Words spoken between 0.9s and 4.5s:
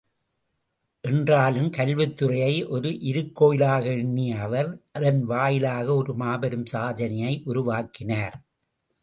என்றாலும், கல்வித்துறையை ஒரு இருக்கோயிலாக எண்ணிய